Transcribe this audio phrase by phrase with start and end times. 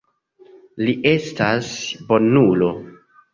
[0.87, 1.69] Li estas
[2.09, 2.73] bonulo.